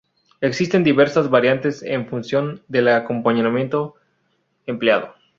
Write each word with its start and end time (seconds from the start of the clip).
Existen 0.39 0.83
diversas 0.83 1.29
variantes 1.29 1.83
en 1.83 2.07
función 2.07 2.63
del 2.67 2.87
acompañamiento 2.87 3.93
empleado. 4.65 5.13